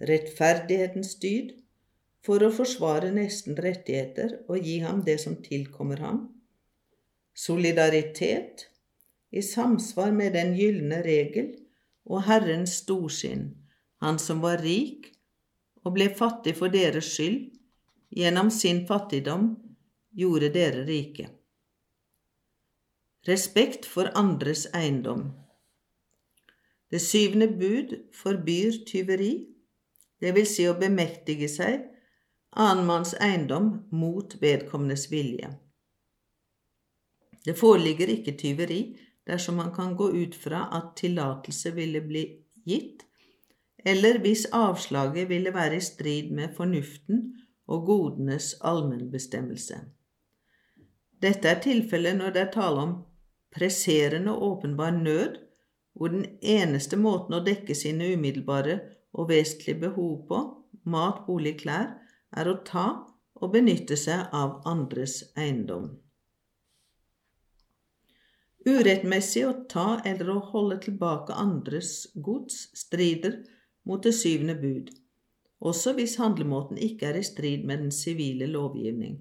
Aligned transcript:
rettferdighetens 0.00 1.14
dyd 1.20 1.52
for 2.24 2.42
å 2.44 2.50
forsvare 2.52 3.12
nesten 3.14 3.58
rettigheter 3.60 4.40
og 4.48 4.64
gi 4.64 4.78
ham 4.84 5.04
det 5.04 5.18
som 5.22 5.36
tilkommer 5.44 6.00
ham, 6.02 6.24
solidaritet 7.36 8.66
i 9.30 9.44
samsvar 9.44 10.10
med 10.16 10.34
den 10.34 10.54
gylne 10.56 11.02
regel 11.04 11.52
og 12.08 12.24
Herrens 12.26 12.80
storsinn, 12.82 13.50
han 14.00 14.18
som 14.22 14.40
var 14.40 14.62
rik 14.64 15.12
og 15.88 15.96
ble 15.96 16.10
fattig 16.12 16.52
for 16.58 16.72
deres 16.72 17.08
skyld, 17.14 17.48
gjennom 18.12 18.50
sin 18.52 18.84
fattigdom 18.88 19.54
gjorde 20.18 20.52
dere 20.52 20.84
rike. 20.88 21.28
Respekt 23.28 23.88
for 23.88 24.12
andres 24.16 24.66
eiendom. 24.76 25.30
Det 26.92 27.00
syvende 27.04 27.48
bud 27.52 27.94
forbyr 28.16 28.82
tyveri, 28.88 29.32
det 30.20 30.34
vil 30.36 30.46
si 30.48 30.64
å 30.68 30.76
bemektige 30.76 31.48
seg 31.52 31.82
annenmanns 32.58 33.14
eiendom 33.20 33.70
mot 33.92 34.36
vedkommendes 34.40 35.08
vilje. 35.12 35.50
Det 37.44 37.54
foreligger 37.56 38.10
ikke 38.12 38.36
tyveri 38.40 38.80
dersom 39.28 39.60
man 39.60 39.74
kan 39.74 39.94
gå 39.96 40.10
ut 40.16 40.34
fra 40.36 40.66
at 40.74 40.96
tillatelse 41.00 41.72
ville 41.76 42.00
bli 42.04 42.24
gitt, 42.68 43.07
eller 43.88 44.20
hvis 44.24 44.46
avslaget 44.52 45.28
ville 45.30 45.52
være 45.54 45.78
i 45.78 45.84
strid 45.84 46.30
med 46.34 46.54
fornuften 46.56 47.22
og 47.68 47.86
godenes 47.86 48.54
allmennbestemmelse. 48.60 49.80
Dette 51.22 51.50
er 51.50 51.60
tilfellet 51.62 52.16
når 52.18 52.34
det 52.34 52.42
er 52.42 52.52
tale 52.54 52.84
om 52.84 52.94
presserende 53.54 54.34
og 54.34 54.42
åpenbar 54.50 54.90
nød, 54.90 55.38
hvor 55.92 56.12
den 56.14 56.26
eneste 56.42 56.96
måten 56.96 57.34
å 57.34 57.44
dekke 57.44 57.74
sine 57.74 58.12
umiddelbare 58.14 58.78
og 59.12 59.30
vesentlige 59.32 59.80
behov 59.88 60.12
på, 60.28 60.42
mat, 60.86 61.24
bolig, 61.26 61.56
klær, 61.62 61.96
er 62.36 62.50
å 62.50 62.60
ta 62.64 62.88
og 63.38 63.54
benytte 63.54 63.96
seg 63.98 64.28
av 64.34 64.60
andres 64.68 65.22
eiendom. 65.38 65.90
Urettmessig 68.68 69.44
å 69.48 69.54
ta 69.70 70.00
eller 70.06 70.32
å 70.34 70.40
holde 70.52 70.80
tilbake 70.84 71.34
andres 71.34 72.08
gods 72.14 72.68
strider 72.76 73.40
mot 73.86 74.02
det 74.02 74.14
syvende 74.16 74.56
bud, 74.58 74.90
også 75.60 75.94
hvis 75.98 76.16
handlemåten 76.20 76.78
ikke 76.78 77.10
er 77.10 77.18
i 77.18 77.26
strid 77.26 77.64
med 77.66 77.84
den 77.84 77.94
sivile 77.94 78.46
lovgivning. 78.50 79.18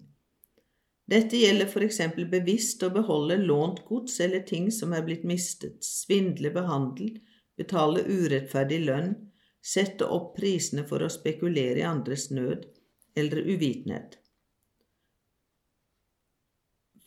Dette 1.07 1.39
gjelder 1.39 1.69
for 1.71 1.85
eksempel 1.85 2.27
bevisst 2.27 2.83
å 2.83 2.91
beholde 2.91 3.39
lånt 3.39 3.85
gods 3.87 4.19
eller 4.23 4.43
ting 4.47 4.67
som 4.75 4.91
er 4.93 5.05
blitt 5.07 5.23
mistet, 5.23 5.79
svindle 5.83 6.51
behandle, 6.51 7.21
betale 7.57 8.03
urettferdig 8.03 8.81
lønn, 8.83 9.13
sette 9.63 10.05
opp 10.05 10.33
prisene 10.35 10.83
for 10.87 11.03
å 11.03 11.11
spekulere 11.11 11.81
i 11.81 11.87
andres 11.87 12.27
nød 12.35 12.67
eller 13.17 13.47
uvitenhet. 13.47 14.17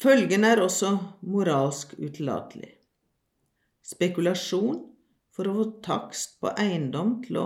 Følgen 0.00 0.46
er 0.48 0.62
også 0.64 0.94
moralsk 1.28 1.92
utillatelig. 2.00 2.70
Spekulasjon 3.84 4.78
for 5.40 5.48
å 5.48 5.52
få 5.56 5.66
takst 5.80 6.34
på 6.44 6.50
eiendom 6.60 7.14
til 7.24 7.38
å 7.40 7.44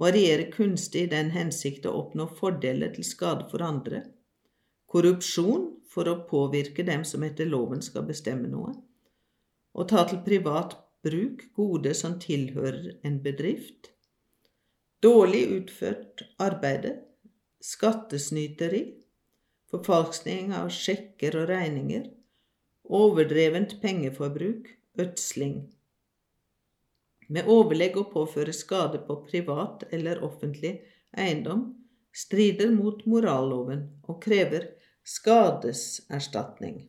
variere 0.00 0.50
kunstig 0.52 1.06
i 1.06 1.08
den 1.08 1.30
hensikt 1.32 1.86
å 1.88 1.94
oppnå 1.96 2.26
fordeler 2.36 2.92
til 2.92 3.06
skade 3.08 3.46
for 3.48 3.64
andre, 3.64 4.02
korrupsjon 4.92 5.64
for 5.88 6.10
å 6.12 6.18
påvirke 6.28 6.84
dem 6.84 7.00
som 7.08 7.24
etter 7.24 7.48
loven 7.48 7.80
skal 7.80 8.04
bestemme 8.10 8.50
noe, 8.52 8.74
å 9.72 9.88
ta 9.88 10.04
til 10.10 10.20
privat 10.26 10.76
bruk 11.00 11.46
gode 11.56 11.94
som 11.96 12.18
tilhører 12.20 13.00
en 13.08 13.16
bedrift, 13.24 13.88
dårlig 15.00 15.46
utført 15.56 16.26
arbeide, 16.44 16.98
skattesnyteri, 17.64 18.84
forfalskning 19.72 20.52
av 20.60 20.68
sjekker 20.76 21.40
og 21.40 21.48
regninger, 21.54 22.04
overdrevent 22.84 23.78
pengeforbruk, 23.80 24.74
ødsling. 25.00 25.62
Med 27.30 27.46
overlegg 27.46 27.96
å 28.00 28.08
påføre 28.10 28.52
skade 28.56 28.98
på 29.06 29.20
privat 29.28 29.84
eller 29.94 30.22
offentlig 30.26 30.80
eiendom 31.14 31.68
strider 32.10 32.72
mot 32.74 33.04
moralloven 33.06 33.84
og 34.10 34.18
krever 34.24 34.72
skadeserstatning. 35.06 36.80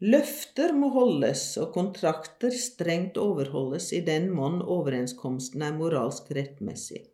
Løfter 0.00 0.74
må 0.76 0.90
holdes 0.92 1.42
og 1.60 1.70
kontrakter 1.76 2.52
strengt 2.52 3.16
overholdes 3.20 3.92
i 3.96 4.02
den 4.04 4.28
monn 4.32 4.58
overenskomsten 4.60 5.62
er 5.64 5.76
moralsk 5.76 6.32
rettmessig. 6.36 7.06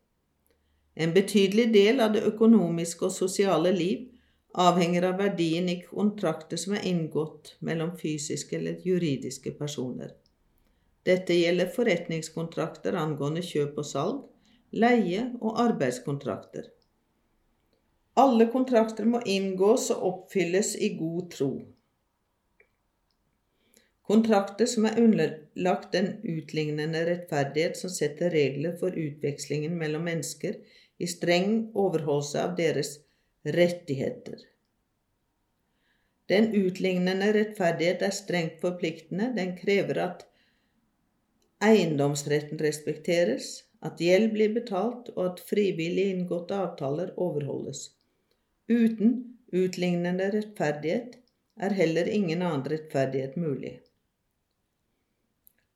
En 0.94 1.14
betydelig 1.14 1.68
del 1.74 2.02
av 2.04 2.14
det 2.14 2.24
økonomiske 2.30 3.06
og 3.06 3.14
sosiale 3.14 3.70
liv 3.74 4.08
avhenger 4.54 5.06
av 5.08 5.20
verdien 5.22 5.70
i 5.70 5.78
kontrakter 5.82 6.60
som 6.60 6.74
er 6.76 6.86
inngått 6.90 7.54
mellom 7.64 7.94
fysiske 7.98 8.58
eller 8.58 8.82
juridiske 8.84 9.54
personer. 9.58 10.10
Dette 11.08 11.34
gjelder 11.34 11.70
forretningskontrakter 11.74 12.94
angående 12.98 13.42
kjøp 13.42 13.80
og 13.82 13.88
salg, 13.88 14.20
leie 14.72 15.26
og 15.40 15.58
arbeidskontrakter. 15.64 16.68
Alle 18.22 18.46
kontrakter 18.52 19.08
må 19.08 19.22
inngås 19.24 19.88
og 19.94 20.02
oppfylles 20.08 20.74
i 20.76 20.92
god 20.98 21.30
tro. 21.32 21.52
Kontrakter 24.12 24.68
som 24.68 24.84
er 24.88 24.98
underlagt 25.00 25.92
den 25.94 26.08
utlignende 26.28 27.04
rettferdighet 27.08 27.78
som 27.78 27.92
setter 27.92 28.34
regler 28.34 28.74
for 28.80 28.92
utvekslingen 28.92 29.76
mellom 29.78 30.04
mennesker 30.10 30.58
i 30.98 31.08
streng 31.08 31.70
overholdelse 31.78 32.42
av 32.42 32.56
deres 32.58 32.96
rettigheter. 33.46 34.42
Den 36.28 36.50
utlignende 36.54 37.30
rettferdighet 37.34 38.04
er 38.04 38.14
strengt 38.14 38.60
forpliktende. 38.60 39.30
Den 39.36 39.56
krever 39.56 40.02
at 40.04 40.26
eiendomsretten 41.62 42.60
respekteres, 42.62 43.62
at 43.82 44.00
gjeld 44.00 44.32
blir 44.34 44.52
betalt, 44.54 45.10
og 45.16 45.24
at 45.26 45.42
frivillig 45.46 46.08
inngåtte 46.12 46.58
avtaler 46.58 47.12
overholdes. 47.20 47.90
Uten 48.70 49.38
utlignende 49.52 50.30
rettferdighet 50.34 51.18
er 51.60 51.74
heller 51.76 52.08
ingen 52.08 52.42
annen 52.42 52.66
rettferdighet 52.72 53.36
mulig. 53.36 53.80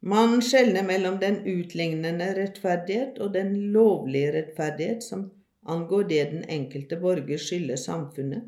Man 0.06 0.38
skjelner 0.44 0.86
mellom 0.86 1.18
den 1.18 1.40
utlignende 1.50 2.28
rettferdighet 2.36 3.18
og 3.18 3.32
den 3.34 3.56
lovlige 3.74 4.32
rettferdighet 4.36 5.02
som 5.02 5.24
angår 5.66 6.06
det 6.12 6.24
den 6.30 6.44
enkelte 6.52 6.98
borger 7.00 7.40
skylder 7.42 7.80
samfunnet, 7.80 8.44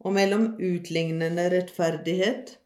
og 0.00 0.14
mellom 0.16 0.54
utlignende 0.56 1.50
rettferdighet 1.52 2.56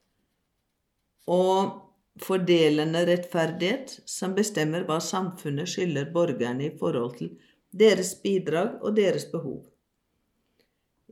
og 1.26 1.89
fordelende 2.18 3.04
rettferdighet 3.06 4.00
som 4.08 4.34
bestemmer 4.34 4.84
hva 4.88 4.98
samfunnet 5.04 5.68
skylder 5.70 6.10
borgerne 6.14 6.66
i 6.66 6.76
forhold 6.78 7.16
til 7.18 7.36
deres 7.70 8.14
bidrag 8.22 8.80
og 8.82 8.96
deres 8.96 9.24
behov. 9.30 9.64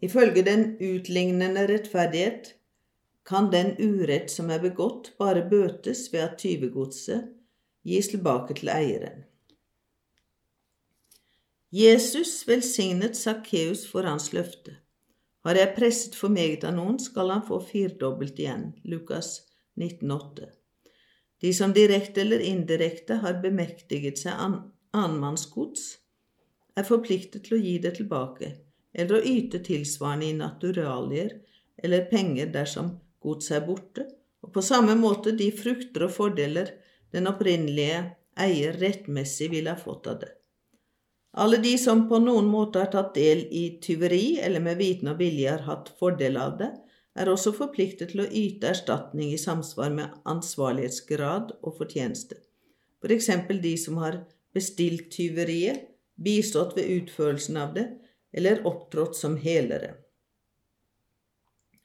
Ifølge 0.03 0.43
den 0.47 0.77
utlignende 0.81 1.67
rettferdighet 1.71 2.55
kan 3.29 3.51
den 3.53 3.75
urett 3.83 4.31
som 4.33 4.51
er 4.51 4.63
begått, 4.63 5.13
bare 5.19 5.45
bøtes 5.51 6.07
ved 6.13 6.25
at 6.25 6.39
tyvegodset 6.39 7.33
gis 7.85 8.09
tilbake 8.13 8.55
til 8.59 8.71
eieren. 8.73 9.25
Jesus 11.73 12.47
velsignet 12.49 13.17
Sakkeus 13.17 13.85
for 13.91 14.07
hans 14.09 14.31
løfte. 14.33 14.79
Har 15.45 15.59
jeg 15.59 15.75
presset 15.77 16.17
for 16.17 16.33
meget 16.33 16.65
av 16.65 16.73
noen, 16.77 16.97
skal 17.01 17.29
han 17.35 17.45
få 17.45 17.61
firdobbelt 17.61 18.41
igjen. 18.41 18.71
Lukas 18.89 19.43
19,8. 19.77 20.58
De 21.41 21.53
som 21.55 21.73
direkte 21.73 22.21
eller 22.21 22.43
indirekte 22.43 23.21
har 23.23 23.41
bemektiget 23.43 24.19
seg 24.19 24.35
annenmannsgods, 24.39 25.85
er 26.79 26.87
forpliktet 26.87 27.47
til 27.47 27.59
å 27.59 27.63
gi 27.63 27.77
det 27.83 27.95
tilbake, 27.99 28.53
eller 28.95 29.19
å 29.19 29.35
yte 29.37 29.61
tilsvarende 29.67 30.31
i 30.31 30.39
naturalier 30.39 31.37
eller 31.79 32.09
penger 32.11 32.51
dersom 32.55 32.97
gods 33.23 33.51
er 33.55 33.63
borte, 33.67 34.07
og 34.43 34.53
på 34.55 34.63
samme 34.63 34.95
måte 34.99 35.35
de 35.39 35.51
frukter 35.55 36.07
og 36.07 36.15
fordeler 36.15 36.73
den 37.15 37.31
opprinnelige 37.31 38.03
eier 38.39 38.77
rettmessig 38.79 39.51
ville 39.55 39.75
ha 39.75 39.81
fått 39.81 40.07
av 40.11 40.21
det. 40.23 40.33
Alle 41.39 41.59
de 41.63 41.75
som 41.79 42.07
på 42.11 42.19
noen 42.23 42.49
måte 42.51 42.81
har 42.83 42.91
tatt 42.93 43.15
del 43.15 43.45
i 43.55 43.65
tyveri 43.83 44.39
eller 44.43 44.63
med 44.65 44.79
viten 44.81 45.11
og 45.13 45.21
vilje 45.21 45.53
har 45.53 45.67
hatt 45.67 45.91
fordel 46.01 46.39
av 46.41 46.57
det, 46.59 46.71
er 47.19 47.31
også 47.31 47.53
forpliktet 47.57 48.13
til 48.13 48.23
å 48.25 48.29
yte 48.31 48.71
erstatning 48.73 49.33
i 49.35 49.41
samsvar 49.41 49.93
med 49.95 50.17
ansvarlighetsgrad 50.29 51.55
og 51.59 51.79
fortjeneste. 51.81 52.39
For 53.03 53.15
eksempel 53.15 53.63
de 53.63 53.75
som 53.79 53.99
har 54.03 54.23
bestilt 54.55 55.11
tyveriet, 55.15 55.87
bistått 56.19 56.75
ved 56.77 56.91
utførelsen 56.97 57.59
av 57.63 57.75
det 57.77 57.87
eller 58.35 58.65
opptrådt 58.67 59.17
som 59.17 59.37
helere. 59.39 59.95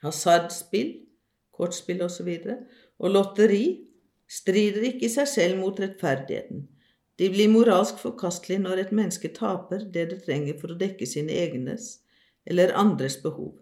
Hasardspill, 0.04 0.96
kortspill 1.54 2.02
osv. 2.04 2.30
Og, 2.34 2.64
og 3.00 3.14
lotteri 3.14 3.66
strider 4.28 4.90
ikke 4.90 5.08
i 5.08 5.14
seg 5.14 5.30
selv 5.30 5.62
mot 5.62 5.80
rettferdigheten. 5.80 6.66
De 7.22 7.30
blir 7.30 7.52
moralsk 7.54 8.00
forkastelige 8.02 8.64
når 8.64 8.82
et 8.84 8.96
menneske 8.96 9.30
taper 9.36 9.86
det 9.94 10.08
det 10.12 10.24
trenger 10.26 10.58
for 10.60 10.74
å 10.74 10.80
dekke 10.80 11.06
sine 11.08 11.36
egnes 11.44 12.00
eller 12.50 12.74
andres 12.76 13.20
behov. 13.22 13.54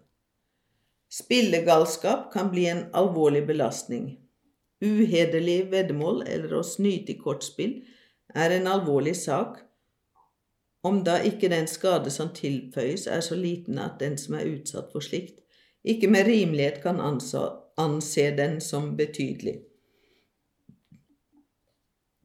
Spillegalskap 1.12 2.30
kan 2.32 2.50
bli 2.50 2.66
en 2.72 2.86
alvorlig 2.96 3.46
belastning. 3.46 4.14
Uhederlig 4.80 5.66
veddemål 5.70 6.22
eller 6.24 6.54
å 6.56 6.62
snyte 6.64 7.12
i 7.12 7.18
kortspill 7.20 7.82
er 8.34 8.54
en 8.56 8.70
alvorlig 8.70 9.12
sak, 9.20 9.58
om 10.82 11.02
da 11.06 11.18
ikke 11.22 11.50
den 11.52 11.68
skade 11.70 12.10
som 12.10 12.32
tilføyes, 12.34 13.04
er 13.06 13.20
så 13.22 13.36
liten 13.38 13.76
at 13.78 14.00
den 14.00 14.16
som 14.18 14.34
er 14.34 14.48
utsatt 14.50 14.88
for 14.90 15.04
slikt, 15.04 15.36
ikke 15.84 16.08
med 16.10 16.26
rimelighet 16.26 16.80
kan 16.82 16.98
anse 16.98 18.26
den 18.38 18.58
som 18.64 18.96
betydelig. 18.96 19.60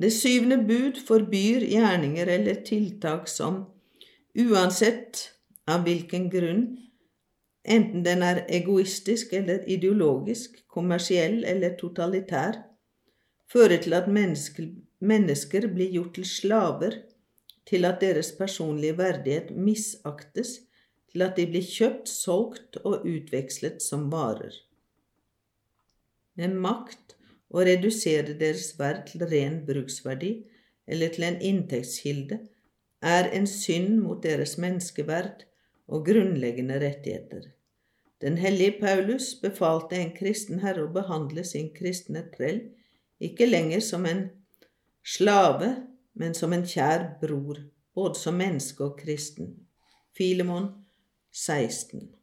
Det 0.02 0.10
syvende 0.14 0.58
bud 0.64 0.98
forbyr 1.06 1.68
gjerninger 1.68 2.30
eller 2.30 2.64
tiltak 2.66 3.28
som, 3.30 3.66
uansett 4.38 5.28
av 5.68 5.84
hvilken 5.86 6.32
grunn, 6.34 6.68
enten 7.68 8.04
den 8.06 8.24
er 8.24 8.46
egoistisk 8.50 9.34
eller 9.34 9.66
ideologisk, 9.68 10.64
kommersiell 10.68 11.44
eller 11.46 11.76
totalitær, 11.80 12.62
fører 13.52 13.82
til 13.84 13.96
at 13.98 14.08
mennesker, 14.12 14.72
mennesker 15.00 15.68
blir 15.74 15.92
gjort 15.92 16.14
til 16.18 16.26
slaver, 16.26 17.02
til 17.68 17.86
at 17.86 18.00
deres 18.02 18.32
personlige 18.32 18.98
verdighet 18.98 19.52
misaktes, 19.56 20.62
til 21.12 21.24
at 21.26 21.36
de 21.38 21.48
blir 21.50 21.66
kjøpt, 21.66 22.10
solgt 22.10 22.80
og 22.84 23.06
utvekslet 23.08 23.82
som 23.84 24.08
varer. 24.12 24.54
Med 26.38 26.54
makt 26.54 27.16
å 27.50 27.64
redusere 27.66 28.36
deres 28.40 28.74
verd 28.80 29.08
til 29.10 29.26
ren 29.32 29.62
bruksverdi 29.68 30.32
eller 30.88 31.12
til 31.16 31.28
en 31.28 31.42
inntektskilde 31.42 32.40
er 33.02 33.30
en 33.34 33.48
synd 33.50 33.98
mot 34.04 34.22
deres 34.24 34.58
menneskeverd 34.62 35.46
og 35.88 36.06
grunnleggende 36.08 36.80
rettigheter. 36.84 37.57
Den 38.22 38.38
hellige 38.38 38.80
Paulus 38.82 39.36
befalte 39.42 39.96
en 39.96 40.16
kristen 40.18 40.64
herre 40.64 40.88
å 40.88 40.94
behandle 40.94 41.44
sin 41.46 41.70
kristne 41.76 42.26
trell 42.34 42.64
ikke 43.22 43.46
lenger 43.46 43.82
som 43.86 44.06
en 44.10 44.28
slave, 45.06 45.70
men 46.18 46.34
som 46.34 46.54
en 46.54 46.66
kjær 46.66 47.20
bror, 47.22 47.62
både 47.94 48.18
som 48.18 48.38
menneske 48.38 48.84
og 48.86 48.98
kristen. 49.00 49.54
Filemon 50.18 50.72
16 51.32 52.17